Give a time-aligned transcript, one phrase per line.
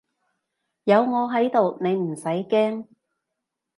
[0.85, 2.87] 有我喺度你唔使驚